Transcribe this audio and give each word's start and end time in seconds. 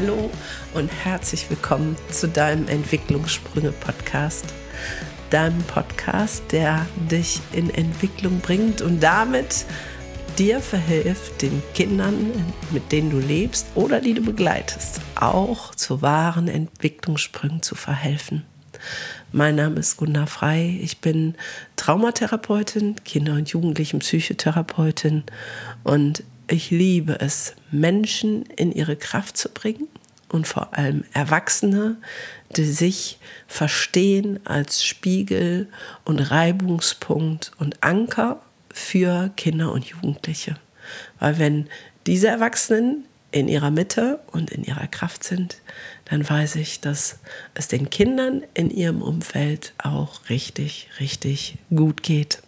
Hallo 0.00 0.30
und 0.72 0.90
herzlich 1.04 1.50
willkommen 1.50 1.94
zu 2.10 2.26
deinem 2.26 2.68
Entwicklungssprünge-Podcast. 2.68 4.46
Deinem 5.28 5.62
Podcast, 5.64 6.42
der 6.52 6.86
dich 7.10 7.42
in 7.52 7.68
Entwicklung 7.68 8.40
bringt 8.40 8.80
und 8.80 9.02
damit 9.02 9.66
dir 10.38 10.60
verhilft, 10.60 11.42
den 11.42 11.62
Kindern, 11.74 12.32
mit 12.70 12.92
denen 12.92 13.10
du 13.10 13.18
lebst 13.18 13.66
oder 13.74 14.00
die 14.00 14.14
du 14.14 14.22
begleitest, 14.22 15.02
auch 15.16 15.74
zu 15.74 16.00
wahren 16.00 16.48
Entwicklungssprüngen 16.48 17.60
zu 17.60 17.74
verhelfen. 17.74 18.46
Mein 19.32 19.56
Name 19.56 19.80
ist 19.80 19.98
Gunda 19.98 20.24
Frei. 20.24 20.78
Ich 20.80 21.02
bin 21.02 21.34
Traumatherapeutin, 21.76 22.96
Kinder- 23.04 23.34
und 23.34 23.50
Jugendlichen-Psychotherapeutin 23.50 25.24
und 25.84 26.24
ich 26.50 26.70
liebe 26.70 27.20
es, 27.20 27.54
Menschen 27.70 28.44
in 28.56 28.72
ihre 28.72 28.96
Kraft 28.96 29.36
zu 29.36 29.48
bringen 29.48 29.88
und 30.28 30.46
vor 30.46 30.76
allem 30.76 31.04
Erwachsene, 31.12 31.96
die 32.56 32.64
sich 32.64 33.18
verstehen 33.46 34.40
als 34.44 34.84
Spiegel 34.84 35.68
und 36.04 36.18
Reibungspunkt 36.18 37.52
und 37.58 37.82
Anker 37.82 38.42
für 38.72 39.30
Kinder 39.36 39.72
und 39.72 39.84
Jugendliche. 39.86 40.56
Weil 41.18 41.38
wenn 41.38 41.68
diese 42.06 42.28
Erwachsenen 42.28 43.06
in 43.32 43.46
ihrer 43.46 43.70
Mitte 43.70 44.20
und 44.32 44.50
in 44.50 44.64
ihrer 44.64 44.88
Kraft 44.88 45.22
sind, 45.22 45.58
dann 46.06 46.28
weiß 46.28 46.56
ich, 46.56 46.80
dass 46.80 47.20
es 47.54 47.68
den 47.68 47.90
Kindern 47.90 48.42
in 48.54 48.70
ihrem 48.70 49.02
Umfeld 49.02 49.72
auch 49.78 50.28
richtig, 50.28 50.88
richtig 50.98 51.58
gut 51.74 52.02
geht. 52.02 52.42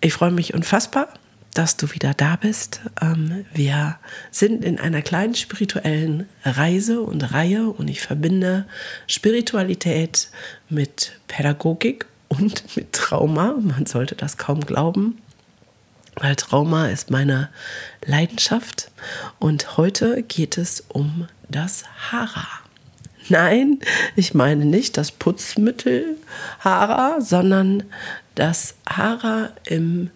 Ich 0.00 0.12
freue 0.12 0.30
mich 0.30 0.54
unfassbar, 0.54 1.12
dass 1.54 1.76
du 1.76 1.92
wieder 1.92 2.14
da 2.14 2.36
bist. 2.36 2.80
Ähm, 3.00 3.44
wir 3.52 3.98
sind 4.30 4.64
in 4.64 4.78
einer 4.78 5.02
kleinen 5.02 5.34
spirituellen 5.34 6.28
Reise 6.44 7.02
und 7.02 7.32
Reihe 7.32 7.68
und 7.68 7.88
ich 7.88 8.00
verbinde 8.00 8.66
Spiritualität 9.06 10.28
mit 10.68 11.12
Pädagogik 11.28 12.06
und 12.28 12.64
mit 12.76 12.92
Trauma. 12.92 13.56
Man 13.60 13.86
sollte 13.86 14.14
das 14.14 14.38
kaum 14.38 14.60
glauben, 14.60 15.18
weil 16.16 16.36
Trauma 16.36 16.88
ist 16.88 17.10
meine 17.10 17.50
Leidenschaft. 18.04 18.90
Und 19.38 19.76
heute 19.76 20.22
geht 20.22 20.58
es 20.58 20.84
um 20.88 21.26
das 21.48 21.84
Hara. 22.10 22.46
Nein, 23.28 23.78
ich 24.16 24.34
meine 24.34 24.64
nicht 24.64 24.96
das 24.96 25.12
Putzmittel 25.12 26.16
Hara, 26.58 27.20
sondern 27.20 27.84
das 28.34 28.74
Hara 28.88 29.50
im 29.64 30.10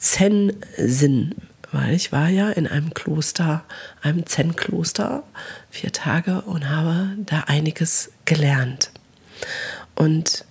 Zen-Sinn, 0.00 1.34
weil 1.70 1.94
ich 1.94 2.10
war 2.10 2.28
ja 2.28 2.50
in 2.50 2.66
einem 2.66 2.92
Kloster, 2.94 3.64
einem 4.02 4.26
Zen-Kloster, 4.26 5.22
vier 5.70 5.92
Tage 5.92 6.40
und 6.42 6.68
habe 6.68 7.10
da 7.26 7.44
einiges 7.46 8.10
gelernt. 8.24 8.90
Und 9.94 10.44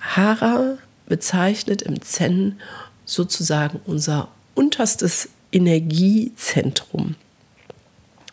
Hara 0.00 0.78
bezeichnet 1.06 1.82
im 1.82 2.00
Zen 2.00 2.60
sozusagen 3.04 3.80
unser 3.84 4.28
unterstes 4.54 5.28
Energiezentrum. 5.50 7.16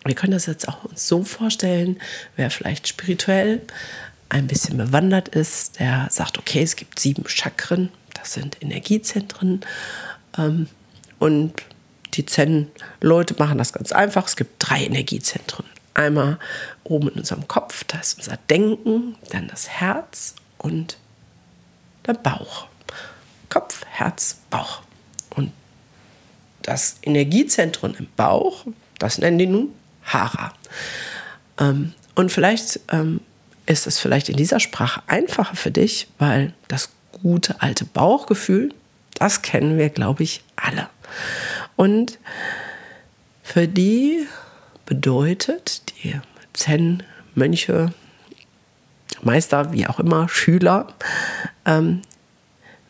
Wir 0.06 0.16
können 0.16 0.31
das 0.31 0.45
jetzt 0.45 0.67
auch 0.70 0.86
uns 0.86 1.08
so 1.08 1.23
vorstellen, 1.23 2.00
wer 2.36 2.50
vielleicht 2.50 2.88
spirituell 2.88 3.62
ein 4.30 4.47
bisschen 4.47 4.78
bewandert 4.78 5.30
ist, 5.30 5.80
der 5.80 6.08
sagt, 6.09 6.38
okay, 6.38 6.62
es 6.62 6.75
gibt 6.75 7.00
sieben 7.00 7.28
Chakren, 7.28 7.90
das 8.14 8.34
sind 8.34 8.62
Energiezentren 8.62 9.62
und 11.19 11.53
die 12.13 12.25
Zen-Leute 12.25 13.35
machen 13.38 13.57
das 13.57 13.73
ganz 13.73 13.91
einfach. 13.91 14.25
Es 14.27 14.35
gibt 14.35 14.55
drei 14.59 14.83
Energiezentren. 14.85 15.66
Einmal 15.94 16.39
oben 16.83 17.09
in 17.09 17.19
unserem 17.19 17.47
Kopf, 17.47 17.83
da 17.85 18.00
ist 18.00 18.17
unser 18.17 18.38
Denken, 18.49 19.16
dann 19.31 19.47
das 19.47 19.69
Herz 19.69 20.35
und 20.57 20.97
der 22.05 22.13
Bauch. 22.13 22.67
Kopf, 23.49 23.85
Herz, 23.85 24.38
Bauch. 24.49 24.81
Und 25.35 25.51
das 26.61 26.97
Energiezentrum 27.01 27.95
im 27.97 28.07
Bauch, 28.16 28.66
das 28.97 29.17
nennen 29.17 29.38
die 29.39 29.47
nun 29.47 29.73
Hara. 30.03 30.53
Ähm, 31.59 31.94
und 32.16 32.31
vielleicht 32.31 32.79
ähm, 32.91 33.22
ist 33.66 33.88
es 33.88 33.99
vielleicht 33.99 34.29
in 34.29 34.35
dieser 34.35 34.59
Sprache 34.59 35.01
einfacher 35.07 35.55
für 35.55 35.72
dich, 35.72 36.07
weil 36.17 36.53
das 36.67 36.89
gute 37.11 37.61
alte 37.61 37.85
Bauchgefühl, 37.85 38.73
das 39.19 39.41
kennen 39.41 39.78
wir, 39.78 39.90
glaube 39.90 40.24
ich, 40.24 40.44
alle. 40.56 40.90
Und 41.75 42.19
für 43.44 43.68
die 43.68 44.28
bedeutet 44.85 45.84
die 46.03 46.19
Zen-Mönche, 46.53 47.94
Meister, 49.22 49.74
wie 49.74 49.88
auch 49.88 50.00
immer, 50.00 50.29
Schüler, 50.29 50.88
ähm, 51.66 52.02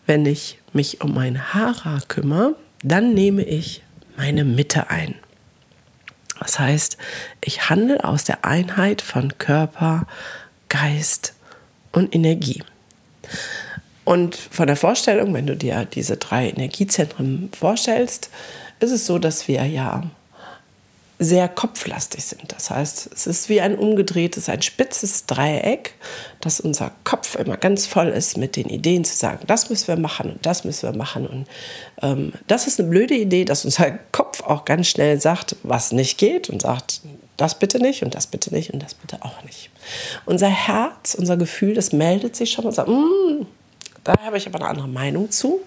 wenn 0.06 0.26
ich 0.26 0.60
mich 0.74 1.02
um 1.02 1.14
mein 1.14 1.54
Hara 1.54 2.00
kümmere, 2.08 2.56
dann 2.84 3.14
nehme 3.14 3.44
ich 3.44 3.84
meine 4.18 4.44
Mitte 4.44 4.90
ein. 4.90 5.16
Das 6.40 6.60
heißt, 6.60 6.98
ich 7.42 7.70
handle 7.70 8.04
aus 8.04 8.24
der 8.24 8.46
Einheit 8.46 9.02
von 9.02 9.38
Körper, 9.38 10.08
Geist 10.70 11.34
und 11.92 12.16
Energie. 12.16 12.64
Und 14.10 14.36
von 14.36 14.66
der 14.66 14.76
Vorstellung, 14.76 15.36
wenn 15.36 15.46
du 15.46 15.56
dir 15.56 15.86
diese 15.86 16.18
drei 16.18 16.50
Energiezentren 16.50 17.52
vorstellst, 17.56 18.32
ist 18.80 18.90
es 18.90 19.06
so, 19.06 19.20
dass 19.20 19.48
wir 19.48 19.64
ja 19.68 20.02
sehr 21.20 21.48
kopflastig 21.48 22.26
sind. 22.26 22.52
Das 22.52 22.72
heißt, 22.72 23.12
es 23.14 23.28
ist 23.28 23.50
wie 23.50 23.62
ein 23.62 23.78
umgedrehtes, 23.78 24.50
ein 24.50 24.64
spitzes 24.64 25.28
Dreieck, 25.28 25.94
dass 26.42 26.60
unser 26.60 26.92
Kopf 27.04 27.36
immer 27.36 27.56
ganz 27.56 27.86
voll 27.86 28.08
ist 28.08 28.36
mit 28.36 28.56
den 28.56 28.68
Ideen 28.70 29.06
zu 29.06 29.16
sagen, 29.16 29.46
das 29.46 29.70
müssen 29.70 29.88
wir 29.90 29.98
machen 29.98 30.32
und 30.32 30.44
das 30.44 30.64
müssen 30.64 30.92
wir 30.92 30.98
machen. 30.98 31.28
Und 31.28 31.48
ähm, 32.02 32.34
das 32.48 32.66
ist 32.66 32.80
eine 32.80 32.90
blöde 32.90 33.14
Idee, 33.14 33.46
dass 33.46 33.64
unser 33.64 33.92
Kopf 34.12 34.42
auch 34.42 34.66
ganz 34.66 34.88
schnell 34.88 35.22
sagt, 35.22 35.56
was 35.62 35.92
nicht 35.92 36.18
geht 36.18 36.50
und 36.50 36.64
sagt, 36.64 37.02
das 37.38 37.60
bitte 37.60 37.78
nicht 37.78 38.02
und 38.02 38.16
das 38.16 38.26
bitte 38.26 38.52
nicht 38.56 38.74
und 38.74 38.82
das 38.82 38.96
bitte 38.96 39.20
auch 39.22 39.44
nicht. 39.44 39.70
Unser 40.26 40.50
Herz, 40.50 41.14
unser 41.14 41.38
Gefühl, 41.38 41.76
das 41.76 41.92
meldet 41.94 42.36
sich 42.36 42.50
schon 42.50 42.66
und 42.66 42.74
sagt, 42.74 42.90
mm, 42.90 43.46
da 44.04 44.18
habe 44.22 44.38
ich 44.38 44.48
aber 44.48 44.60
eine 44.60 44.70
andere 44.70 44.88
Meinung 44.88 45.32
zu. 45.32 45.62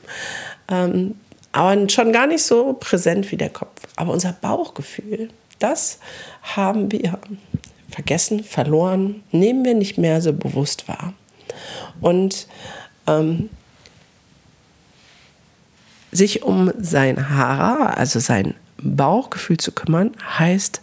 Ähm, 0.68 1.14
aber 1.52 1.88
schon 1.90 2.12
gar 2.12 2.26
nicht 2.26 2.42
so 2.42 2.72
präsent 2.72 3.30
wie 3.30 3.36
der 3.36 3.50
Kopf. 3.50 3.82
Aber 3.96 4.12
unser 4.12 4.32
Bauchgefühl, 4.32 5.28
das 5.58 5.98
haben 6.42 6.90
wir 6.90 7.18
vergessen, 7.90 8.42
verloren, 8.42 9.22
nehmen 9.32 9.64
wir 9.64 9.74
nicht 9.74 9.98
mehr 9.98 10.20
so 10.22 10.32
bewusst 10.32 10.88
wahr. 10.88 11.12
Und 12.00 12.46
ähm, 13.06 13.50
sich 16.10 16.42
um 16.42 16.72
sein 16.78 17.30
Hara, 17.30 17.92
also 17.92 18.18
sein 18.18 18.54
Bauchgefühl 18.78 19.58
zu 19.58 19.72
kümmern, 19.72 20.12
heißt, 20.38 20.80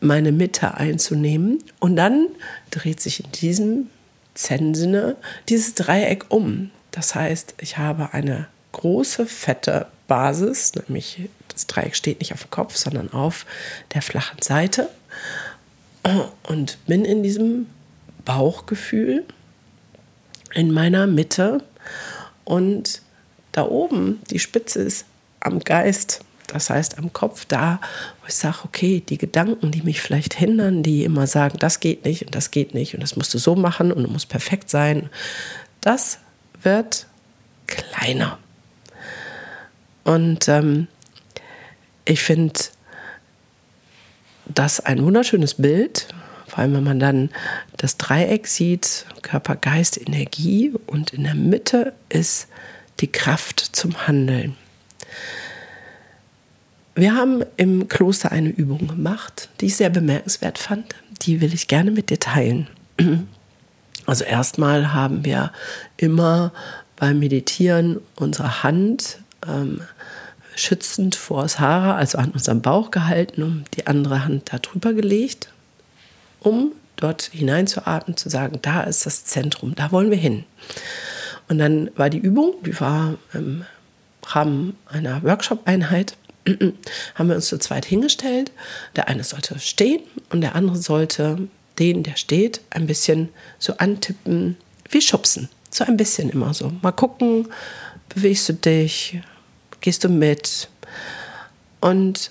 meine 0.00 0.32
Mitte 0.32 0.74
einzunehmen. 0.74 1.62
Und 1.80 1.96
dann 1.96 2.28
dreht 2.70 3.00
sich 3.00 3.24
in 3.24 3.32
diesem 3.32 3.90
Zen-Sinne 4.38 5.16
dieses 5.48 5.74
Dreieck 5.74 6.26
um. 6.28 6.70
Das 6.90 7.14
heißt, 7.14 7.54
ich 7.60 7.76
habe 7.76 8.12
eine 8.12 8.46
große, 8.72 9.26
fette 9.26 9.86
Basis, 10.06 10.72
nämlich 10.74 11.28
das 11.48 11.66
Dreieck 11.66 11.96
steht 11.96 12.20
nicht 12.20 12.32
auf 12.32 12.44
dem 12.44 12.50
Kopf, 12.50 12.76
sondern 12.76 13.12
auf 13.12 13.46
der 13.94 14.02
flachen 14.02 14.40
Seite 14.40 14.88
und 16.44 16.78
bin 16.86 17.04
in 17.04 17.22
diesem 17.22 17.66
Bauchgefühl 18.24 19.24
in 20.54 20.70
meiner 20.70 21.06
Mitte 21.06 21.62
und 22.44 23.02
da 23.52 23.66
oben, 23.66 24.20
die 24.30 24.38
Spitze 24.38 24.80
ist 24.80 25.04
am 25.40 25.58
Geist, 25.60 26.20
das 26.48 26.70
heißt 26.70 26.98
am 26.98 27.12
Kopf, 27.12 27.44
da, 27.44 27.80
wo 28.20 28.26
ich 28.26 28.34
sage, 28.34 28.58
okay, 28.64 29.02
die 29.06 29.18
Gedanken, 29.18 29.70
die 29.70 29.82
mich 29.82 30.00
vielleicht 30.00 30.34
hindern, 30.34 30.82
die 30.82 31.04
immer 31.04 31.26
sagen, 31.26 31.58
das 31.58 31.80
geht 31.80 32.04
nicht 32.04 32.24
und 32.24 32.34
das 32.34 32.50
geht 32.50 32.74
nicht 32.74 32.94
und 32.94 33.00
das 33.00 33.16
musst 33.16 33.32
du 33.34 33.38
so 33.38 33.54
machen 33.54 33.92
und 33.92 34.02
du 34.02 34.10
musst 34.10 34.28
perfekt 34.28 34.70
sein, 34.70 35.10
das 35.80 36.18
wird 36.62 37.06
kleiner. 37.66 38.38
Und 40.04 40.48
ähm, 40.48 40.88
ich 42.04 42.20
finde 42.20 42.58
das 44.46 44.80
ein 44.80 45.04
wunderschönes 45.04 45.54
Bild, 45.54 46.08
vor 46.46 46.60
allem 46.60 46.74
wenn 46.74 46.84
man 46.84 46.98
dann 46.98 47.30
das 47.76 47.98
Dreieck 47.98 48.46
sieht, 48.46 49.04
Körper, 49.22 49.54
Geist, 49.54 50.00
Energie 50.00 50.72
und 50.86 51.12
in 51.12 51.24
der 51.24 51.34
Mitte 51.34 51.92
ist 52.08 52.48
die 53.00 53.12
Kraft 53.12 53.60
zum 53.60 54.06
Handeln. 54.06 54.56
Wir 56.98 57.14
haben 57.14 57.44
im 57.56 57.86
Kloster 57.86 58.32
eine 58.32 58.48
Übung 58.48 58.88
gemacht, 58.88 59.50
die 59.60 59.66
ich 59.66 59.76
sehr 59.76 59.88
bemerkenswert 59.88 60.58
fand. 60.58 60.96
Die 61.22 61.40
will 61.40 61.54
ich 61.54 61.68
gerne 61.68 61.92
mit 61.92 62.10
dir 62.10 62.18
teilen. 62.18 62.66
Also 64.04 64.24
erstmal 64.24 64.92
haben 64.92 65.24
wir 65.24 65.52
immer 65.96 66.52
beim 66.96 67.20
Meditieren 67.20 68.00
unsere 68.16 68.64
Hand 68.64 69.20
ähm, 69.46 69.80
schützend 70.56 71.14
vor 71.14 71.46
Sarah, 71.46 71.94
also 71.94 72.18
an 72.18 72.32
unserem 72.32 72.62
Bauch 72.62 72.90
gehalten, 72.90 73.44
um 73.44 73.64
die 73.74 73.86
andere 73.86 74.24
Hand 74.24 74.52
da 74.52 74.58
drüber 74.58 74.92
gelegt, 74.92 75.52
um 76.40 76.72
dort 76.96 77.30
hineinzuatmen, 77.32 78.16
zu 78.16 78.28
sagen, 78.28 78.58
da 78.62 78.80
ist 78.80 79.06
das 79.06 79.24
Zentrum, 79.24 79.76
da 79.76 79.92
wollen 79.92 80.10
wir 80.10 80.18
hin. 80.18 80.42
Und 81.48 81.58
dann 81.58 81.90
war 81.94 82.10
die 82.10 82.18
Übung, 82.18 82.54
die 82.66 82.80
war 82.80 83.14
im 83.34 83.64
Rahmen 84.26 84.76
einer 84.90 85.22
Workshop-Einheit, 85.22 86.16
haben 87.14 87.28
wir 87.28 87.36
uns 87.36 87.46
zu 87.46 87.58
zweit 87.58 87.84
hingestellt. 87.84 88.52
Der 88.96 89.08
eine 89.08 89.24
sollte 89.24 89.58
stehen 89.58 90.02
und 90.30 90.40
der 90.40 90.54
andere 90.54 90.76
sollte 90.76 91.48
den, 91.78 92.02
der 92.02 92.16
steht, 92.16 92.60
ein 92.70 92.86
bisschen 92.86 93.28
so 93.58 93.74
antippen, 93.76 94.56
wie 94.90 95.00
schubsen. 95.00 95.48
So 95.70 95.84
ein 95.84 95.96
bisschen 95.96 96.30
immer 96.30 96.54
so. 96.54 96.72
Mal 96.82 96.92
gucken, 96.92 97.48
bewegst 98.08 98.48
du 98.48 98.54
dich, 98.54 99.20
gehst 99.80 100.04
du 100.04 100.08
mit. 100.08 100.68
Und 101.80 102.30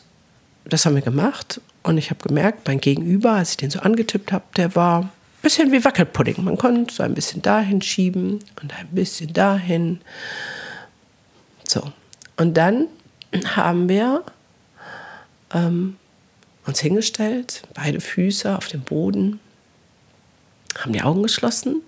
das 0.66 0.86
haben 0.86 0.96
wir 0.96 1.02
gemacht. 1.02 1.62
Und 1.84 1.98
ich 1.98 2.10
habe 2.10 2.28
gemerkt, 2.28 2.68
mein 2.68 2.82
Gegenüber, 2.82 3.34
als 3.34 3.52
ich 3.52 3.58
den 3.58 3.70
so 3.70 3.80
angetippt 3.80 4.32
habe, 4.32 4.44
der 4.58 4.76
war 4.76 5.04
ein 5.04 5.12
bisschen 5.42 5.72
wie 5.72 5.84
Wackelpudding. 5.86 6.44
Man 6.44 6.58
konnte 6.58 6.94
so 6.94 7.04
ein 7.04 7.14
bisschen 7.14 7.42
dahin 7.42 7.82
schieben 7.82 8.40
und 8.62 8.78
ein 8.78 8.88
bisschen 8.92 9.32
dahin. 9.32 10.02
So. 11.66 11.94
Und 12.36 12.56
dann 12.58 12.88
haben 13.46 13.90
wir 13.90 14.24
ähm, 15.54 15.98
uns 16.66 16.80
hingestellt, 16.80 17.64
beide 17.74 18.02
Füße 18.02 18.56
auf 18.56 18.68
dem 18.68 18.82
Boden, 18.82 19.40
haben 20.78 20.94
die 20.94 21.02
Augen 21.02 21.24
geschlossen 21.24 21.82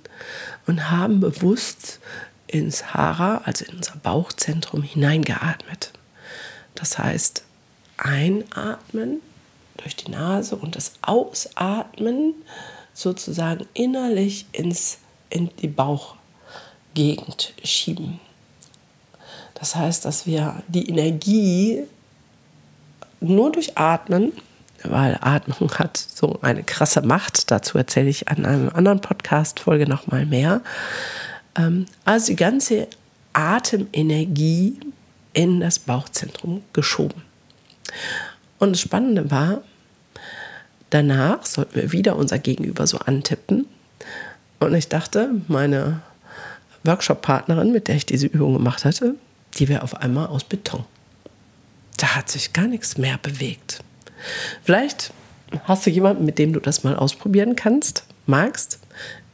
und 0.68 0.90
haben 0.90 1.20
bewusst 1.20 2.00
ins 2.48 2.94
Hara, 2.94 3.42
also 3.46 3.66
in 3.66 3.78
unser 3.78 3.98
Bauchzentrum, 3.98 4.82
hineingeatmet. 4.82 5.94
Das 6.76 6.98
heißt, 6.98 7.44
einatmen 7.98 9.22
durch 9.78 9.96
die 9.96 10.12
Nase 10.12 10.56
und 10.56 10.76
das 10.76 10.94
Ausatmen 11.02 12.34
sozusagen 12.94 13.68
innerlich 13.74 14.46
ins, 14.52 15.00
in 15.30 15.50
die 15.58 15.68
Bauchgegend 15.68 17.54
schieben. 17.64 18.20
Das 19.60 19.76
heißt, 19.76 20.06
dass 20.06 20.26
wir 20.26 20.64
die 20.68 20.90
Energie 20.90 21.84
nur 23.20 23.52
durch 23.52 23.78
Atmen, 23.78 24.32
weil 24.84 25.18
Atmung 25.20 25.72
hat 25.78 25.98
so 25.98 26.40
eine 26.42 26.64
krasse 26.64 27.02
Macht, 27.02 27.52
dazu 27.52 27.78
erzähle 27.78 28.10
ich 28.10 28.30
an 28.30 28.46
einem 28.46 28.70
anderen 28.70 29.02
Podcast-Folge 29.02 29.88
nochmal 29.88 30.26
mehr. 30.26 30.62
Ähm, 31.56 31.86
also 32.06 32.28
die 32.28 32.38
ganze 32.38 32.88
Atemenergie 33.34 34.80
in 35.34 35.60
das 35.60 35.80
Bauchzentrum 35.80 36.64
geschoben. 36.72 37.22
Und 38.58 38.72
das 38.72 38.82
Spannende 38.82 39.30
war, 39.30 39.62
danach 40.90 41.46
sollten 41.46 41.76
wir 41.76 41.92
wieder 41.92 42.16
unser 42.16 42.40
Gegenüber 42.40 42.88
so 42.88 43.00
antippen. 43.00 43.68
Und 44.60 44.74
ich 44.74 44.88
dachte, 44.88 45.32
meine 45.48 46.02
Workshop-Partnerin, 46.84 47.72
mit 47.72 47.90
der 47.90 47.96
ich 47.96 48.06
diese 48.06 48.28
Übung 48.28 48.54
gemacht 48.54 48.86
hatte, 48.86 49.16
die 49.60 49.68
wäre 49.68 49.84
auf 49.84 49.96
einmal 49.96 50.28
aus 50.28 50.44
Beton. 50.44 50.86
Da 51.98 52.16
hat 52.16 52.30
sich 52.30 52.54
gar 52.54 52.68
nichts 52.68 52.98
mehr 52.98 53.18
bewegt. 53.18 53.84
Vielleicht 54.64 55.12
hast 55.66 55.86
du 55.86 55.90
jemanden, 55.90 56.26
mit 56.26 56.40
dem 56.40 56.54
du 56.54 56.60
das 56.60 56.84
mal 56.84 56.96
ausprobieren 56.96 57.56
kannst, 57.56 58.04
magst. 58.26 58.80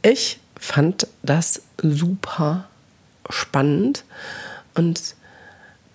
Ich 0.02 0.40
fand 0.58 1.06
das 1.22 1.62
super 1.80 2.68
spannend 3.30 4.04
und 4.74 5.14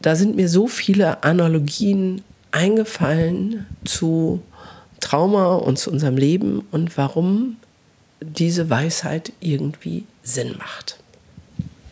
da 0.01 0.15
sind 0.15 0.35
mir 0.35 0.49
so 0.49 0.67
viele 0.67 1.23
Analogien 1.23 2.23
eingefallen 2.51 3.65
zu 3.85 4.41
Trauma 4.99 5.55
und 5.55 5.77
zu 5.77 5.91
unserem 5.91 6.17
Leben 6.17 6.65
und 6.71 6.97
warum 6.97 7.57
diese 8.21 8.69
Weisheit 8.69 9.33
irgendwie 9.39 10.05
Sinn 10.23 10.55
macht. 10.57 11.00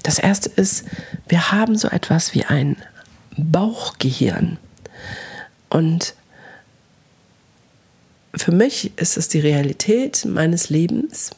Das 0.04 0.20
erste 0.20 0.50
ist, 0.50 0.86
wir 1.28 1.52
haben 1.52 1.78
so 1.78 1.90
etwas 1.90 2.34
wie 2.34 2.46
ein 2.46 2.78
Bauchgehirn. 3.38 4.58
Und 5.70 6.14
für 8.36 8.52
mich 8.52 8.98
ist 8.98 9.18
es 9.18 9.28
die 9.28 9.40
Realität 9.40 10.26
meines 10.26 10.70
Lebens, 10.70 11.32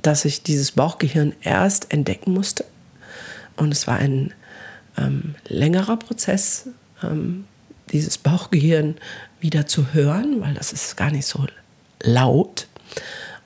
dass 0.00 0.24
ich 0.24 0.42
dieses 0.42 0.72
Bauchgehirn 0.72 1.34
erst 1.42 1.92
entdecken 1.92 2.32
musste. 2.32 2.64
Und 3.56 3.72
es 3.72 3.86
war 3.86 3.96
ein 3.98 4.32
ähm, 4.96 5.34
längerer 5.48 5.96
Prozess, 5.96 6.68
ähm, 7.02 7.44
dieses 7.92 8.18
Bauchgehirn 8.18 8.96
wieder 9.40 9.66
zu 9.66 9.92
hören, 9.92 10.40
weil 10.40 10.54
das 10.54 10.72
ist 10.72 10.96
gar 10.96 11.10
nicht 11.10 11.26
so 11.26 11.46
laut. 12.02 12.66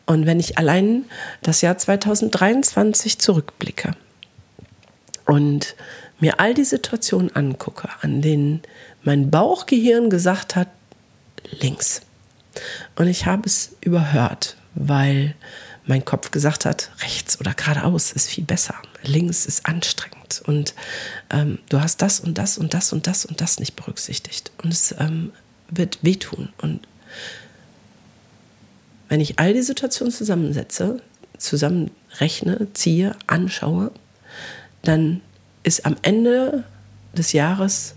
Und 0.07 0.27
wenn 0.27 0.41
ich 0.41 0.57
allein 0.57 1.05
das 1.43 1.61
Jahr 1.61 1.77
2023 1.77 3.19
zurückblicke 3.19 3.93
und 5.27 5.75
mir 6.21 6.41
all 6.41 6.55
die 6.55 6.65
Situationen 6.65 7.35
angucke, 7.35 7.89
an 8.01 8.23
denen 8.23 8.63
mein 9.03 9.31
Bauchgehirn 9.31 10.09
gesagt 10.09 10.57
hat, 10.57 10.69
links. 11.61 12.03
Und 12.95 13.09
ich 13.09 13.27
habe 13.27 13.43
es 13.47 13.77
überhört, 13.81 14.57
weil 14.75 15.35
mein 15.85 16.05
Kopf 16.05 16.31
gesagt 16.31 16.65
hat, 16.65 16.91
rechts 17.03 17.39
oder 17.39 17.55
geradeaus 17.55 18.13
ist 18.13 18.29
viel 18.29 18.45
besser, 18.45 18.75
links 19.03 19.47
ist 19.47 19.67
anstrengend 19.67 20.43
und 20.47 20.75
ähm, 21.31 21.59
du 21.69 21.81
hast 21.81 22.03
das 22.03 22.19
und 22.19 22.39
das 22.39 22.59
und 22.59 22.75
das 22.75 22.93
und 22.93 23.07
das 23.07 23.25
und 23.25 23.41
das 23.41 23.61
nicht 23.61 23.77
berücksichtigt 23.77 24.51
und 24.63 24.73
es 24.73 24.95
ähm, 24.99 25.33
wird 25.69 25.99
wehtun. 26.03 26.49
Und 26.59 26.87
wenn 29.09 29.21
ich 29.21 29.39
all 29.39 29.53
die 29.53 29.63
Situationen 29.63 30.13
zusammensetze, 30.13 31.01
zusammenrechne, 31.39 32.69
ziehe, 32.73 33.15
anschaue, 33.27 33.91
dann 34.83 35.21
ist 35.63 35.85
am 35.85 35.97
Ende 36.03 36.65
des 37.17 37.33
Jahres 37.33 37.95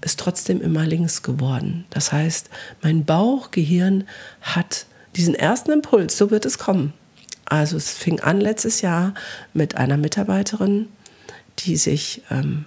es 0.00 0.16
trotzdem 0.16 0.60
immer 0.60 0.86
links 0.86 1.22
geworden. 1.22 1.84
Das 1.90 2.12
heißt, 2.12 2.50
mein 2.82 3.04
Bauchgehirn 3.04 4.04
hat 4.40 4.86
diesen 5.16 5.34
ersten 5.34 5.72
Impuls, 5.72 6.16
so 6.16 6.30
wird 6.30 6.46
es 6.46 6.58
kommen. 6.58 6.92
Also 7.46 7.76
es 7.76 7.92
fing 7.92 8.20
an 8.20 8.40
letztes 8.40 8.82
Jahr 8.82 9.14
mit 9.54 9.76
einer 9.76 9.96
Mitarbeiterin, 9.96 10.88
die 11.60 11.76
sich 11.76 12.22
ähm, 12.30 12.66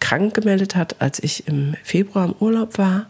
krank 0.00 0.34
gemeldet 0.34 0.74
hat, 0.74 0.96
als 1.00 1.20
ich 1.20 1.46
im 1.46 1.74
Februar 1.84 2.24
im 2.24 2.34
Urlaub 2.40 2.78
war 2.78 3.06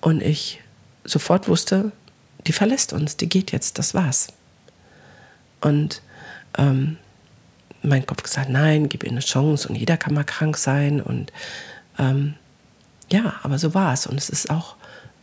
und 0.00 0.22
ich 0.22 0.60
sofort 1.04 1.48
wusste, 1.48 1.92
die 2.46 2.52
verlässt 2.52 2.92
uns, 2.92 3.16
die 3.16 3.28
geht 3.28 3.52
jetzt, 3.52 3.78
das 3.78 3.94
war's. 3.94 4.28
Und 5.60 6.02
ähm, 6.58 6.98
mein 7.82 8.06
Kopf 8.06 8.22
gesagt, 8.22 8.48
nein, 8.48 8.88
gib 8.88 9.04
ihr 9.04 9.10
eine 9.10 9.20
Chance 9.20 9.68
und 9.68 9.74
jeder 9.74 9.96
kann 9.96 10.14
mal 10.14 10.24
krank 10.24 10.56
sein 10.56 11.00
und 11.00 11.32
ähm, 11.98 12.34
ja, 13.10 13.34
aber 13.42 13.58
so 13.58 13.74
war 13.74 13.92
es 13.92 14.06
und 14.06 14.16
es 14.16 14.30
ist 14.30 14.50
auch 14.50 14.76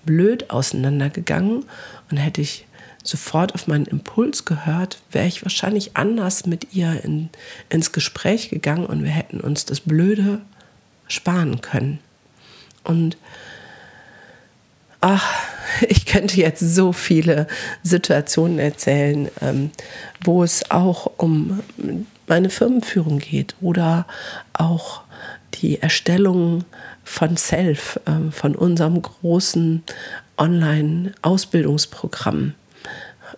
blöd 0.05 0.49
auseinandergegangen 0.49 1.65
und 2.09 2.17
hätte 2.17 2.41
ich 2.41 2.65
sofort 3.03 3.55
auf 3.55 3.67
meinen 3.67 3.85
Impuls 3.85 4.45
gehört, 4.45 4.99
wäre 5.11 5.27
ich 5.27 5.43
wahrscheinlich 5.43 5.97
anders 5.97 6.45
mit 6.45 6.73
ihr 6.73 7.03
in, 7.03 7.29
ins 7.69 7.91
Gespräch 7.91 8.49
gegangen 8.49 8.85
und 8.85 9.03
wir 9.03 9.11
hätten 9.11 9.41
uns 9.41 9.65
das 9.65 9.79
Blöde 9.79 10.41
sparen 11.07 11.61
können. 11.61 11.99
Und 12.83 13.17
ach, 15.01 15.25
ich 15.87 16.05
könnte 16.05 16.37
jetzt 16.37 16.59
so 16.59 16.93
viele 16.93 17.47
Situationen 17.83 18.59
erzählen, 18.59 19.29
ähm, 19.41 19.71
wo 20.23 20.43
es 20.43 20.69
auch 20.69 21.11
um 21.17 21.61
meine 22.27 22.49
Firmenführung 22.49 23.19
geht 23.19 23.55
oder 23.61 24.05
auch 24.53 25.01
die 25.55 25.81
Erstellung 25.81 26.63
von 27.03 27.35
Self, 27.37 27.99
äh, 28.05 28.31
von 28.31 28.55
unserem 28.55 29.01
großen 29.01 29.83
Online-Ausbildungsprogramm 30.37 32.53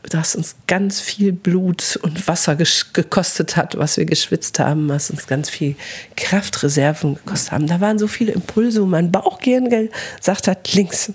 das 0.09 0.35
uns 0.35 0.55
ganz 0.67 0.99
viel 0.99 1.31
Blut 1.31 1.97
und 2.01 2.27
Wasser 2.27 2.55
gekostet 2.55 3.55
hat, 3.55 3.77
was 3.77 3.97
wir 3.97 4.05
geschwitzt 4.05 4.59
haben, 4.59 4.89
was 4.89 5.09
uns 5.09 5.27
ganz 5.27 5.49
viel 5.49 5.75
Kraftreserven 6.15 7.15
gekostet 7.15 7.51
haben. 7.51 7.67
Da 7.67 7.79
waren 7.79 7.99
so 7.99 8.07
viele 8.07 8.33
Impulse, 8.33 8.81
wo 8.81 8.85
mein 8.85 9.11
Bauchgehirn 9.11 9.69
gesagt 9.69 10.47
hat, 10.47 10.73
links. 10.73 11.13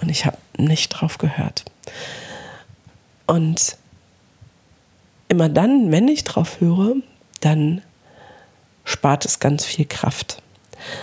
Und 0.00 0.08
ich 0.08 0.26
habe 0.26 0.38
nicht 0.56 0.88
drauf 0.88 1.18
gehört. 1.18 1.64
Und 3.26 3.76
immer 5.28 5.48
dann, 5.48 5.92
wenn 5.92 6.08
ich 6.08 6.24
drauf 6.24 6.60
höre, 6.60 6.96
dann 7.40 7.82
spart 8.84 9.24
es 9.24 9.38
ganz 9.38 9.64
viel 9.64 9.84
Kraft. 9.84 10.42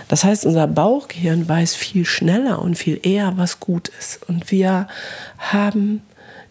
Das 0.08 0.24
heißt, 0.24 0.46
unser 0.46 0.68
Bauchgehirn 0.68 1.48
weiß 1.48 1.75
viel 1.75 2.06
schneller 2.06 2.62
und 2.62 2.75
viel 2.77 3.00
eher, 3.04 3.38
was 3.38 3.60
gut 3.60 3.89
ist. 4.00 4.27
Und 4.27 4.51
wir 4.51 4.88
haben 5.38 6.01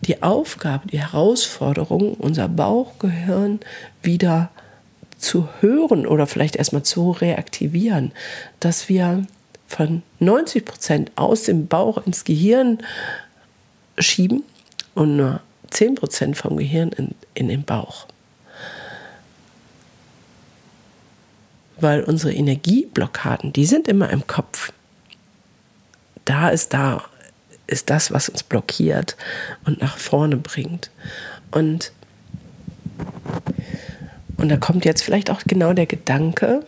die 0.00 0.22
Aufgabe, 0.22 0.88
die 0.88 1.00
Herausforderung, 1.00 2.14
unser 2.14 2.48
Bauchgehirn 2.48 3.60
wieder 4.02 4.50
zu 5.18 5.48
hören 5.60 6.06
oder 6.06 6.26
vielleicht 6.26 6.56
erstmal 6.56 6.82
zu 6.82 7.10
reaktivieren, 7.10 8.12
dass 8.60 8.88
wir 8.88 9.26
von 9.66 10.02
90 10.20 10.64
Prozent 10.64 11.12
aus 11.16 11.44
dem 11.44 11.66
Bauch 11.66 12.04
ins 12.06 12.24
Gehirn 12.24 12.78
schieben 13.98 14.44
und 14.94 15.16
nur 15.16 15.40
10 15.70 15.96
Prozent 15.96 16.36
vom 16.36 16.56
Gehirn 16.56 16.90
in, 16.90 17.14
in 17.34 17.48
den 17.48 17.64
Bauch. 17.64 18.06
Weil 21.78 22.04
unsere 22.04 22.32
Energieblockaden, 22.32 23.52
die 23.52 23.66
sind 23.66 23.88
immer 23.88 24.10
im 24.10 24.26
Kopf. 24.26 24.72
Da 26.24 26.48
ist 26.48 26.72
da, 26.72 27.04
ist 27.66 27.90
das, 27.90 28.12
was 28.12 28.28
uns 28.28 28.42
blockiert 28.42 29.16
und 29.64 29.80
nach 29.82 29.98
vorne 29.98 30.36
bringt. 30.36 30.90
Und, 31.50 31.92
und 34.38 34.48
da 34.48 34.56
kommt 34.56 34.84
jetzt 34.84 35.02
vielleicht 35.02 35.30
auch 35.30 35.42
genau 35.46 35.72
der 35.72 35.86
Gedanke, 35.86 36.64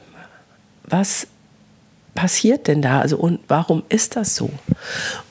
was 0.85 1.27
passiert 2.19 2.67
denn 2.67 2.83
da? 2.83 3.01
Also 3.01 3.17
und 3.17 3.39
warum 3.47 3.85
ist 3.89 4.17
das 4.17 4.35
so? 4.35 4.51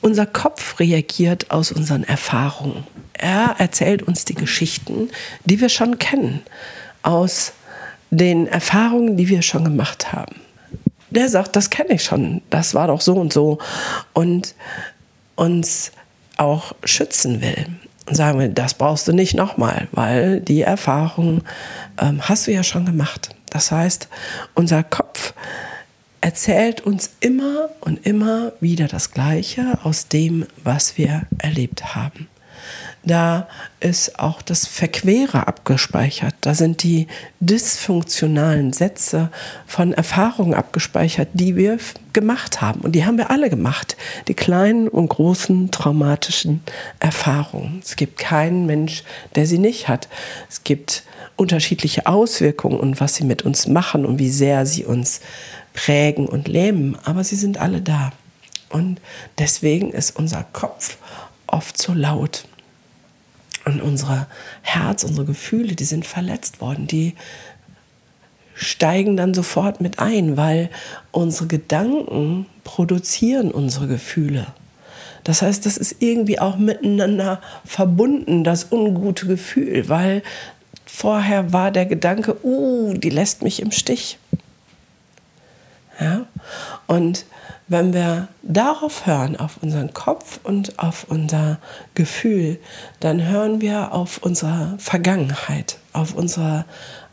Unser 0.00 0.24
Kopf 0.24 0.80
reagiert 0.80 1.50
aus 1.50 1.70
unseren 1.70 2.02
Erfahrungen. 2.02 2.84
Er 3.12 3.56
erzählt 3.58 4.02
uns 4.02 4.24
die 4.24 4.34
Geschichten, 4.34 5.10
die 5.44 5.60
wir 5.60 5.68
schon 5.68 5.98
kennen, 5.98 6.40
aus 7.02 7.52
den 8.10 8.46
Erfahrungen, 8.46 9.18
die 9.18 9.28
wir 9.28 9.42
schon 9.42 9.64
gemacht 9.64 10.14
haben. 10.14 10.36
Der 11.10 11.28
sagt, 11.28 11.56
das 11.56 11.68
kenne 11.68 11.92
ich 11.92 12.04
schon, 12.04 12.40
das 12.48 12.72
war 12.72 12.86
doch 12.86 13.02
so 13.02 13.16
und 13.16 13.34
so 13.34 13.58
und 14.14 14.54
uns 15.36 15.92
auch 16.38 16.72
schützen 16.84 17.42
will. 17.42 17.66
Und 18.06 18.14
sagen 18.14 18.40
wir, 18.40 18.48
das 18.48 18.72
brauchst 18.72 19.06
du 19.08 19.12
nicht 19.12 19.34
nochmal, 19.34 19.88
weil 19.92 20.40
die 20.40 20.62
Erfahrung 20.62 21.42
ähm, 22.00 22.26
hast 22.26 22.46
du 22.46 22.52
ja 22.52 22.62
schon 22.62 22.86
gemacht. 22.86 23.28
Das 23.50 23.72
heißt, 23.72 24.08
unser 24.54 24.82
Kopf 24.82 25.34
erzählt 26.20 26.80
uns 26.80 27.10
immer 27.20 27.70
und 27.80 28.06
immer 28.06 28.52
wieder 28.60 28.88
das 28.88 29.12
Gleiche 29.12 29.78
aus 29.82 30.08
dem, 30.08 30.46
was 30.62 30.98
wir 30.98 31.22
erlebt 31.38 31.94
haben. 31.94 32.28
Da 33.04 33.48
ist 33.80 34.18
auch 34.18 34.42
das 34.42 34.66
Verquere 34.66 35.46
abgespeichert. 35.46 36.34
Da 36.40 36.54
sind 36.54 36.82
die 36.82 37.06
dysfunktionalen 37.40 38.72
Sätze 38.72 39.30
von 39.66 39.92
Erfahrungen 39.92 40.52
abgespeichert, 40.52 41.28
die 41.32 41.56
wir 41.56 41.78
gemacht 42.12 42.60
haben. 42.60 42.80
Und 42.80 42.92
die 42.92 43.06
haben 43.06 43.16
wir 43.16 43.30
alle 43.30 43.48
gemacht. 43.48 43.96
Die 44.26 44.34
kleinen 44.34 44.88
und 44.88 45.08
großen 45.08 45.70
traumatischen 45.70 46.62
Erfahrungen. 47.00 47.80
Es 47.82 47.96
gibt 47.96 48.18
keinen 48.18 48.66
Mensch, 48.66 49.04
der 49.36 49.46
sie 49.46 49.58
nicht 49.58 49.88
hat. 49.88 50.08
Es 50.50 50.64
gibt 50.64 51.04
unterschiedliche 51.36 52.06
Auswirkungen 52.06 52.80
und 52.80 53.00
was 53.00 53.14
sie 53.14 53.24
mit 53.24 53.42
uns 53.42 53.68
machen 53.68 54.04
und 54.04 54.18
wie 54.18 54.30
sehr 54.30 54.66
sie 54.66 54.84
uns 54.84 55.20
prägen 55.78 56.26
und 56.26 56.48
lähmen, 56.48 56.98
aber 57.04 57.22
sie 57.22 57.36
sind 57.36 57.58
alle 57.58 57.80
da. 57.80 58.10
Und 58.68 59.00
deswegen 59.38 59.92
ist 59.92 60.16
unser 60.16 60.42
Kopf 60.52 60.96
oft 61.46 61.80
so 61.80 61.94
laut. 61.94 62.46
Und 63.64 63.80
unser 63.80 64.26
Herz, 64.62 65.04
unsere 65.04 65.24
Gefühle, 65.24 65.76
die 65.76 65.84
sind 65.84 66.04
verletzt 66.04 66.60
worden, 66.60 66.88
die 66.88 67.14
steigen 68.54 69.16
dann 69.16 69.34
sofort 69.34 69.80
mit 69.80 70.00
ein, 70.00 70.36
weil 70.36 70.68
unsere 71.12 71.46
Gedanken 71.46 72.46
produzieren 72.64 73.52
unsere 73.52 73.86
Gefühle. 73.86 74.48
Das 75.22 75.42
heißt, 75.42 75.64
das 75.64 75.76
ist 75.76 75.96
irgendwie 76.00 76.40
auch 76.40 76.56
miteinander 76.56 77.40
verbunden, 77.64 78.42
das 78.42 78.72
ungute 78.72 79.26
Gefühl, 79.26 79.88
weil 79.88 80.22
vorher 80.86 81.52
war 81.52 81.70
der 81.70 81.86
Gedanke, 81.86 82.36
uh, 82.44 82.94
die 82.94 83.10
lässt 83.10 83.42
mich 83.42 83.62
im 83.62 83.70
Stich. 83.70 84.18
Ja? 85.98 86.26
Und 86.86 87.26
wenn 87.68 87.92
wir 87.92 88.28
darauf 88.42 89.06
hören, 89.06 89.36
auf 89.36 89.58
unseren 89.62 89.92
Kopf 89.92 90.40
und 90.42 90.78
auf 90.78 91.04
unser 91.08 91.58
Gefühl, 91.94 92.58
dann 93.00 93.22
hören 93.26 93.60
wir 93.60 93.92
auf 93.92 94.18
unsere 94.18 94.74
Vergangenheit, 94.78 95.78
auf 95.92 96.14
unsere 96.14 96.64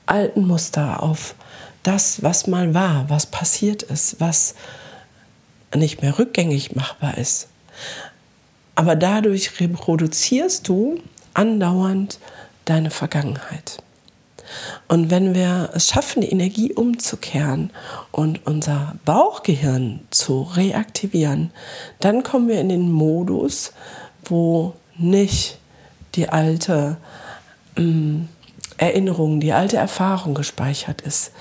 alten 0.05 0.47
Muster, 0.47 1.03
auf 1.03 1.35
das, 1.83 2.23
was 2.23 2.47
mal 2.47 2.73
war, 2.73 3.09
was 3.09 3.25
passiert 3.25 3.83
ist, 3.83 4.19
was 4.19 4.55
nicht 5.75 6.01
mehr 6.01 6.17
rückgängig 6.17 6.75
machbar 6.75 7.17
ist. 7.17 7.47
Aber 8.75 8.95
dadurch 8.95 9.59
reproduzierst 9.59 10.67
du 10.67 11.01
andauernd 11.33 12.19
deine 12.65 12.91
Vergangenheit. 12.91 13.83
Und 14.87 15.09
wenn 15.09 15.33
wir 15.33 15.69
es 15.73 15.89
schaffen, 15.89 16.21
die 16.21 16.31
Energie 16.31 16.73
umzukehren 16.73 17.71
und 18.11 18.45
unser 18.45 18.95
Bauchgehirn 19.05 20.01
zu 20.09 20.43
reaktivieren, 20.43 21.51
dann 21.99 22.23
kommen 22.23 22.47
wir 22.47 22.59
in 22.59 22.69
den 22.69 22.91
Modus, 22.91 23.73
wo 24.25 24.73
nicht 24.97 25.57
die 26.15 26.29
alte 26.29 26.97
ähm, 27.75 28.29
Erinnerung, 28.77 29.39
die 29.39 29.53
alte 29.53 29.77
Erfahrung 29.77 30.33
gespeichert 30.33 31.01
ist, 31.01 31.31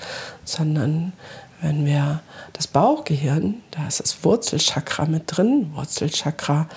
sondern 0.45 1.13
wenn 1.61 1.85
wir 1.85 2.21
das 2.53 2.67
Bauchgehirn, 2.67 3.61
da 3.71 3.87
ist 3.87 3.99
das 3.99 4.23
Wurzelchakra 4.23 5.05
mit 5.05 5.23
drin, 5.25 5.71
Wurzelchakra 5.73 6.67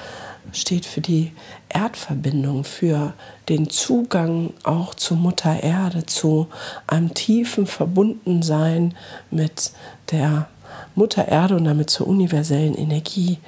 steht 0.53 0.87
für 0.87 1.01
die 1.01 1.33
Erdverbindung, 1.69 2.65
für 2.65 3.13
den 3.49 3.71
Zugang 3.71 4.53
auch 4.63 4.95
zu 4.95 5.15
Mutter 5.15 5.63
Erde, 5.63 6.07
zu 6.07 6.49
einem 6.87 7.15
tiefen 7.15 7.67
Verbundensein 7.67 8.95
mit 9.31 9.73
der 10.11 10.49
Mutter 10.95 11.29
Erde 11.29 11.57
und 11.57 11.65
damit 11.65 11.91
zur 11.91 12.07
universellen 12.07 12.75
Energie, 12.75 13.39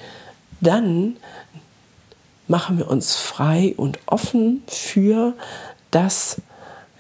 dann 0.61 1.17
machen 2.49 2.79
wir 2.79 2.89
uns 2.91 3.17
frei 3.17 3.75
und 3.77 3.99
offen 4.07 4.63
für 4.67 5.35
das, 5.91 6.41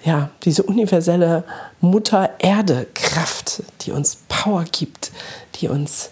ja, 0.04 0.30
diese 0.44 0.62
universelle 0.62 1.44
Mutter 1.80 2.30
Erde 2.38 2.86
Kraft, 2.94 3.62
die 3.82 3.92
uns 3.92 4.18
Power 4.28 4.64
gibt, 4.64 5.12
die 5.56 5.68
uns 5.68 6.10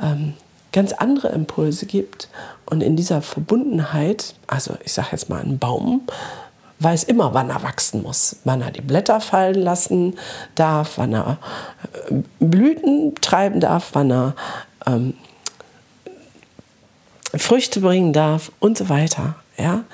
ähm, 0.00 0.34
ganz 0.74 0.92
andere 0.92 1.28
Impulse 1.28 1.86
gibt. 1.86 2.28
Und 2.66 2.82
in 2.82 2.96
dieser 2.96 3.22
Verbundenheit, 3.22 4.34
also 4.46 4.74
ich 4.84 4.92
sage 4.92 5.08
jetzt 5.12 5.30
mal 5.30 5.40
ein 5.40 5.58
Baum, 5.58 6.02
weiß 6.80 7.04
immer, 7.04 7.32
wann 7.32 7.48
er 7.48 7.62
wachsen 7.62 8.02
muss, 8.02 8.36
wann 8.44 8.60
er 8.60 8.72
die 8.72 8.82
Blätter 8.82 9.20
fallen 9.20 9.62
lassen 9.62 10.16
darf, 10.56 10.98
wann 10.98 11.14
er 11.14 11.38
äh, 12.10 12.14
Blüten 12.40 13.14
treiben 13.20 13.60
darf, 13.60 13.90
wann 13.92 14.10
er 14.10 14.34
ähm, 14.86 15.14
Früchte 17.36 17.80
bringen 17.80 18.12
darf 18.12 18.52
und 18.58 18.76
so 18.76 18.88
weiter. 18.88 19.36
Ja? 19.56 19.84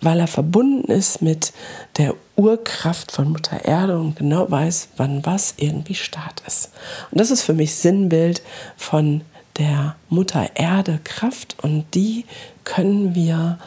Weil 0.00 0.20
er 0.20 0.26
verbunden 0.26 0.90
ist 0.90 1.20
mit 1.20 1.52
der 1.98 2.14
Urkraft 2.36 3.12
von 3.12 3.30
Mutter 3.30 3.64
Erde 3.66 3.98
und 3.98 4.16
genau 4.16 4.50
weiß, 4.50 4.88
wann 4.96 5.24
was 5.26 5.54
irgendwie 5.58 5.94
Start 5.94 6.42
ist. 6.46 6.70
Und 7.10 7.20
das 7.20 7.30
ist 7.30 7.42
für 7.42 7.52
mich 7.52 7.74
Sinnbild 7.74 8.40
von 8.78 9.20
der 9.58 9.96
Mutter 10.08 10.50
Erde 10.54 11.00
Kraft 11.04 11.56
und 11.62 11.84
die 11.94 12.24
können 12.64 13.14
wir 13.14 13.58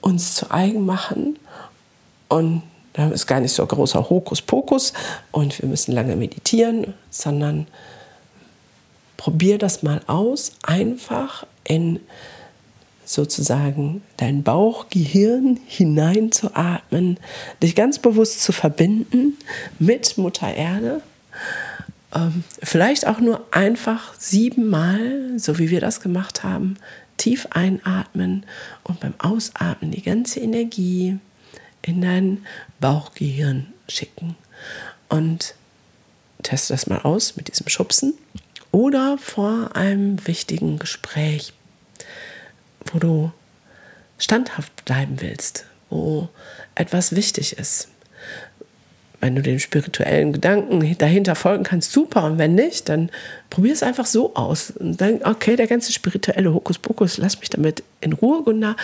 uns 0.00 0.34
zu 0.34 0.50
eigen 0.50 0.84
machen. 0.84 1.38
Und 2.28 2.62
da 2.92 3.08
ist 3.08 3.26
gar 3.26 3.40
nicht 3.40 3.52
so 3.52 3.62
ein 3.62 3.68
großer 3.68 4.08
Hokuspokus 4.08 4.92
und 5.32 5.60
wir 5.60 5.68
müssen 5.68 5.92
lange 5.92 6.16
meditieren, 6.16 6.94
sondern 7.10 7.66
probier 9.16 9.58
das 9.58 9.82
mal 9.82 10.00
aus, 10.06 10.52
einfach 10.62 11.46
in 11.64 12.00
sozusagen 13.04 14.02
dein 14.16 14.42
Bauchgehirn 14.42 15.60
hineinzuatmen, 15.66 17.18
dich 17.62 17.74
ganz 17.74 17.98
bewusst 17.98 18.42
zu 18.42 18.52
verbinden 18.52 19.36
mit 19.78 20.16
Mutter 20.18 20.54
Erde 20.54 21.02
ähm, 22.14 22.44
vielleicht 22.62 23.06
auch 23.06 23.20
nur 23.20 23.46
einfach 23.50 24.14
siebenmal, 24.18 25.38
so 25.38 25.58
wie 25.58 25.70
wir 25.70 25.80
das 25.80 26.00
gemacht 26.00 26.42
haben, 26.42 26.76
tief 27.16 27.46
einatmen 27.50 28.46
und 28.82 29.00
beim 29.00 29.14
Ausatmen 29.18 29.90
die 29.90 30.02
ganze 30.02 30.40
Energie 30.40 31.18
in 31.82 32.00
dein 32.00 32.46
Bauchgehirn 32.80 33.72
schicken. 33.88 34.36
Und 35.08 35.54
teste 36.42 36.72
das 36.72 36.86
mal 36.86 37.00
aus 37.00 37.36
mit 37.36 37.48
diesem 37.48 37.68
Schubsen 37.68 38.14
oder 38.72 39.18
vor 39.18 39.76
einem 39.76 40.26
wichtigen 40.26 40.78
Gespräch, 40.78 41.52
wo 42.92 42.98
du 42.98 43.32
standhaft 44.18 44.84
bleiben 44.84 45.20
willst, 45.20 45.66
wo 45.90 46.28
etwas 46.74 47.14
wichtig 47.14 47.58
ist 47.58 47.88
wenn 49.24 49.36
du 49.36 49.40
den 49.40 49.58
spirituellen 49.58 50.34
Gedanken 50.34 50.98
dahinter 50.98 51.34
folgen 51.34 51.64
kannst, 51.64 51.92
super. 51.92 52.24
Und 52.24 52.36
wenn 52.36 52.54
nicht, 52.54 52.90
dann 52.90 53.08
probier 53.48 53.72
es 53.72 53.82
einfach 53.82 54.04
so 54.04 54.34
aus. 54.34 54.70
Und 54.72 55.00
dann, 55.00 55.22
okay, 55.24 55.56
der 55.56 55.66
ganze 55.66 55.92
spirituelle 55.92 56.52
Hokuspokus, 56.52 57.16
lass 57.16 57.40
mich 57.40 57.48
damit 57.48 57.82
in 58.02 58.12
Ruhe, 58.12 58.42
Gunnar. 58.42 58.76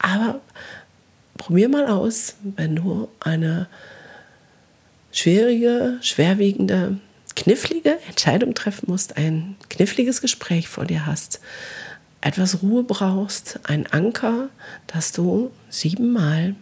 Aber 0.00 0.40
probier 1.36 1.68
mal 1.68 1.86
aus, 1.86 2.34
wenn 2.42 2.74
du 2.74 3.08
eine 3.20 3.68
schwierige, 5.12 5.98
schwerwiegende, 6.00 6.98
knifflige 7.36 7.96
Entscheidung 8.08 8.52
treffen 8.54 8.86
musst, 8.90 9.16
ein 9.16 9.54
kniffliges 9.68 10.20
Gespräch 10.20 10.66
vor 10.66 10.86
dir 10.86 11.06
hast, 11.06 11.38
etwas 12.20 12.62
Ruhe 12.62 12.82
brauchst, 12.82 13.60
ein 13.62 13.86
Anker, 13.86 14.48
dass 14.88 15.12
du 15.12 15.52
siebenmal 15.68 16.56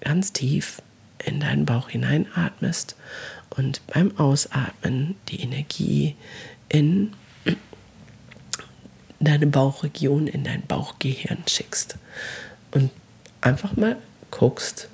ganz 0.00 0.32
tief 0.32 0.80
in 1.24 1.40
deinen 1.40 1.64
Bauch 1.64 1.88
hineinatmest 1.88 2.96
und 3.50 3.86
beim 3.86 4.16
Ausatmen 4.18 5.16
die 5.28 5.40
Energie 5.40 6.16
in 6.68 7.12
deine 9.20 9.46
Bauchregion, 9.46 10.26
in 10.26 10.44
dein 10.44 10.62
Bauchgehirn 10.62 11.44
schickst 11.46 11.96
und 12.72 12.90
einfach 13.40 13.76
mal 13.76 13.96
guckst, 14.30 14.88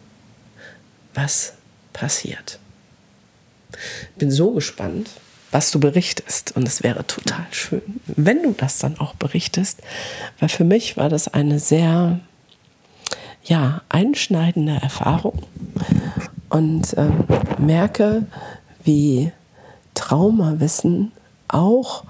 was 1.14 1.54
passiert. 1.92 2.58
Bin 4.16 4.30
so 4.30 4.52
gespannt, 4.52 5.10
was 5.50 5.70
du 5.70 5.80
berichtest. 5.80 6.54
Und 6.56 6.66
es 6.66 6.82
wäre 6.82 7.06
total 7.06 7.46
schön, 7.50 8.00
wenn 8.06 8.42
du 8.42 8.52
das 8.52 8.78
dann 8.78 8.98
auch 8.98 9.14
berichtest, 9.14 9.80
weil 10.38 10.48
für 10.48 10.64
mich 10.64 10.96
war 10.96 11.08
das 11.08 11.28
eine 11.28 11.58
sehr 11.58 12.20
ja, 13.44 13.82
einschneidende 13.88 14.78
Erfahrung 14.80 15.42
und 16.50 16.94
äh, 16.94 17.10
merke, 17.58 18.26
wie 18.84 19.32
Traumawissen 19.94 21.12
auch 21.48 22.04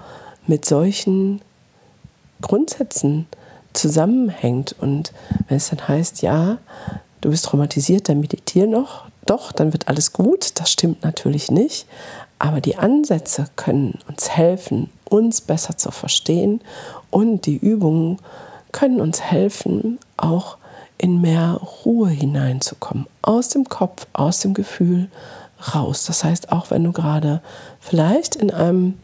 mit 0.47 0.65
solchen 0.65 1.41
Grundsätzen 2.41 3.27
zusammenhängt. 3.73 4.75
Und 4.79 5.13
wenn 5.47 5.57
es 5.57 5.69
dann 5.69 5.87
heißt, 5.87 6.21
ja, 6.21 6.57
du 7.21 7.29
bist 7.29 7.45
traumatisiert, 7.45 8.09
dann 8.09 8.19
meditiere 8.19 8.67
noch, 8.67 9.05
doch, 9.25 9.51
dann 9.51 9.73
wird 9.73 9.87
alles 9.87 10.13
gut. 10.13 10.59
Das 10.59 10.71
stimmt 10.71 11.03
natürlich 11.03 11.51
nicht. 11.51 11.85
Aber 12.39 12.61
die 12.61 12.77
Ansätze 12.77 13.45
können 13.55 13.99
uns 14.07 14.29
helfen, 14.29 14.89
uns 15.09 15.41
besser 15.41 15.77
zu 15.77 15.91
verstehen 15.91 16.61
und 17.11 17.45
die 17.45 17.57
Übungen 17.57 18.17
können 18.71 19.01
uns 19.01 19.19
helfen, 19.19 19.99
auch 20.15 20.57
in 20.99 21.21
mehr 21.21 21.59
Ruhe 21.85 22.09
hineinzukommen. 22.09 23.07
Aus 23.23 23.49
dem 23.49 23.65
Kopf, 23.65 24.05
aus 24.13 24.41
dem 24.41 24.53
Gefühl 24.53 25.09
raus. 25.73 26.05
Das 26.05 26.23
heißt, 26.23 26.51
auch 26.51 26.69
wenn 26.69 26.83
du 26.83 26.91
gerade 26.91 27.41
vielleicht 27.79 28.35
in 28.35 28.51
einem 28.51 28.99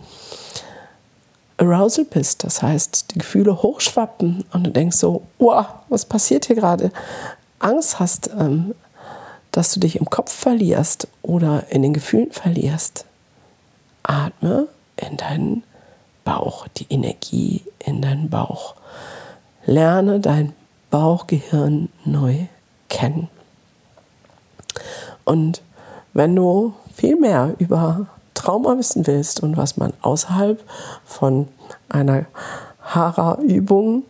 Arousal 1.58 2.06
bist, 2.06 2.44
das 2.44 2.62
heißt, 2.62 3.14
die 3.16 3.20
Gefühle 3.20 3.62
hochschwappen 3.62 4.44
und 4.52 4.68
du 4.68 4.72
denkst 4.72 4.98
so, 4.98 5.24
wow, 5.40 5.66
was 5.88 6.06
passiert 6.06 6.46
hier 6.46 6.58
gerade? 6.58 6.92
Angst 7.60 8.00
hast, 8.00 8.30
ähm, 8.38 8.75
dass 9.52 9.74
du 9.74 9.80
dich 9.80 9.96
im 9.96 10.10
Kopf 10.10 10.34
verlierst 10.34 11.08
oder 11.22 11.64
in 11.70 11.82
den 11.82 11.94
Gefühlen 11.94 12.32
verlierst, 12.32 13.06
atme 14.04 14.68
in 14.98 15.16
deinen 15.16 15.64
Bauch, 16.25 16.68
die 16.68 16.88
Energie 16.90 17.64
in 17.80 18.02
deinen 18.02 18.30
Bauch. 18.30 18.75
Lerne 19.66 20.20
dein 20.20 20.54
Bauchgehirn 20.96 21.90
neu 22.06 22.46
kennen. 22.88 23.28
Und 25.25 25.62
wenn 26.14 26.34
du 26.34 26.74
viel 26.94 27.18
mehr 27.18 27.54
über 27.60 28.08
Trauma 28.34 28.78
wissen 28.78 29.06
willst 29.06 29.44
und 29.44 29.58
was 29.58 29.75
man 29.75 29.92
außerhalb 30.02 30.64
von 31.04 31.50
einer 31.90 32.28
Hara-Übung 32.82 34.04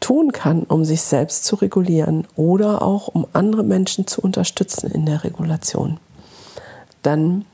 tun 0.00 0.32
kann, 0.32 0.64
um 0.64 0.84
sich 0.84 1.02
selbst 1.02 1.44
zu 1.44 1.54
regulieren 1.54 2.26
oder 2.34 2.82
auch 2.82 3.06
um 3.06 3.28
andere 3.32 3.62
Menschen 3.62 4.08
zu 4.08 4.20
unterstützen 4.20 4.90
in 4.90 5.06
der 5.06 5.22
Regulation, 5.22 6.00
dann 7.02 7.44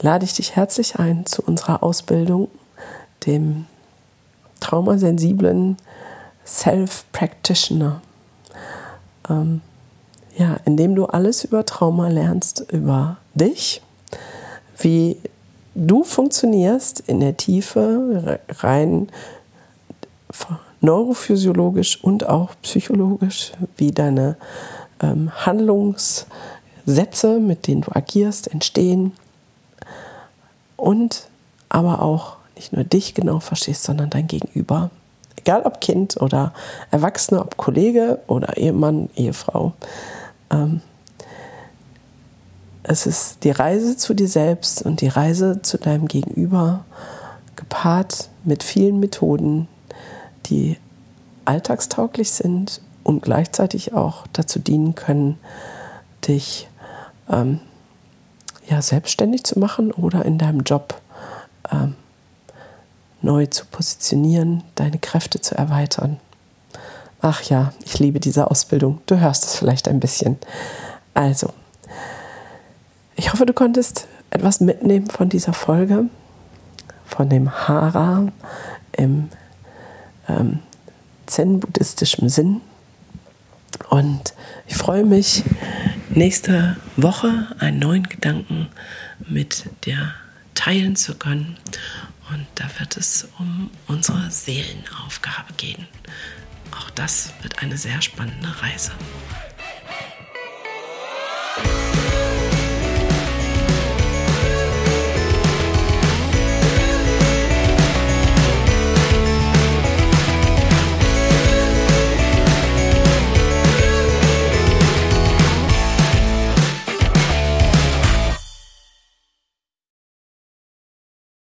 lade 0.00 0.24
ich 0.24 0.34
dich 0.34 0.54
herzlich 0.54 1.00
ein 1.00 1.26
zu 1.26 1.42
unserer 1.42 1.82
Ausbildung, 1.82 2.46
dem 3.26 3.66
traumasensiblen 4.60 5.78
Self-Practitioner. 6.46 8.00
Ähm, 9.28 9.60
ja, 10.36 10.58
indem 10.64 10.94
du 10.94 11.06
alles 11.06 11.44
über 11.44 11.64
Trauma 11.64 12.08
lernst, 12.08 12.66
über 12.70 13.16
dich, 13.34 13.82
wie 14.78 15.16
du 15.74 16.04
funktionierst 16.04 17.00
in 17.00 17.20
der 17.20 17.36
Tiefe, 17.36 18.40
rein 18.58 19.08
neurophysiologisch 20.80 22.02
und 22.02 22.28
auch 22.28 22.50
psychologisch, 22.62 23.52
wie 23.76 23.92
deine 23.92 24.36
ähm, 25.02 25.30
Handlungssätze, 25.34 27.38
mit 27.38 27.66
denen 27.66 27.82
du 27.82 27.94
agierst, 27.94 28.52
entstehen 28.52 29.12
und 30.76 31.28
aber 31.68 32.02
auch 32.02 32.36
nicht 32.54 32.72
nur 32.72 32.84
dich 32.84 33.14
genau 33.14 33.40
verstehst, 33.40 33.84
sondern 33.84 34.10
dein 34.10 34.26
Gegenüber. 34.26 34.90
Egal 35.46 35.62
ob 35.62 35.80
Kind 35.80 36.20
oder 36.20 36.52
Erwachsene, 36.90 37.40
ob 37.40 37.56
Kollege 37.56 38.18
oder 38.26 38.56
Ehemann, 38.56 39.08
Ehefrau. 39.14 39.74
Ähm, 40.50 40.80
es 42.82 43.06
ist 43.06 43.44
die 43.44 43.52
Reise 43.52 43.96
zu 43.96 44.12
dir 44.12 44.26
selbst 44.26 44.82
und 44.82 45.02
die 45.02 45.06
Reise 45.06 45.62
zu 45.62 45.78
deinem 45.78 46.08
Gegenüber, 46.08 46.84
gepaart 47.54 48.28
mit 48.42 48.64
vielen 48.64 48.98
Methoden, 48.98 49.68
die 50.46 50.78
alltagstauglich 51.44 52.32
sind 52.32 52.80
und 53.04 53.22
gleichzeitig 53.22 53.92
auch 53.92 54.26
dazu 54.32 54.58
dienen 54.58 54.96
können, 54.96 55.38
dich 56.26 56.66
ähm, 57.30 57.60
ja, 58.68 58.82
selbstständig 58.82 59.44
zu 59.44 59.60
machen 59.60 59.92
oder 59.92 60.24
in 60.24 60.38
deinem 60.38 60.62
Job 60.62 61.00
ähm, 61.70 61.94
neu 63.26 63.44
zu 63.46 63.66
positionieren, 63.66 64.62
deine 64.76 64.98
Kräfte 64.98 65.40
zu 65.40 65.54
erweitern. 65.54 66.18
Ach 67.20 67.42
ja, 67.42 67.72
ich 67.84 67.98
liebe 67.98 68.20
diese 68.20 68.50
Ausbildung. 68.50 69.00
Du 69.06 69.18
hörst 69.18 69.44
es 69.44 69.56
vielleicht 69.56 69.88
ein 69.88 70.00
bisschen. 70.00 70.38
Also, 71.12 71.52
ich 73.16 73.32
hoffe, 73.32 73.44
du 73.44 73.52
konntest 73.52 74.06
etwas 74.30 74.60
mitnehmen 74.60 75.08
von 75.08 75.28
dieser 75.28 75.52
Folge, 75.52 76.04
von 77.04 77.28
dem 77.28 77.50
Hara 77.50 78.32
im 78.92 79.28
ähm, 80.28 80.60
zen-buddhistischen 81.26 82.28
Sinn. 82.28 82.60
Und 83.90 84.34
ich 84.66 84.76
freue 84.76 85.04
mich, 85.04 85.42
nächste 86.10 86.76
Woche 86.96 87.48
einen 87.58 87.80
neuen 87.80 88.04
Gedanken 88.04 88.68
mit 89.28 89.64
dir 89.84 90.14
teilen 90.54 90.96
zu 90.96 91.14
können. 91.14 91.56
Und 92.30 92.46
da 92.56 92.68
wird 92.78 92.96
es 92.96 93.28
um 93.38 93.70
unsere 93.86 94.30
Seelenaufgabe 94.30 95.52
gehen. 95.56 95.86
Auch 96.72 96.90
das 96.90 97.32
wird 97.42 97.62
eine 97.62 97.76
sehr 97.76 98.02
spannende 98.02 98.48
Reise. 98.62 98.92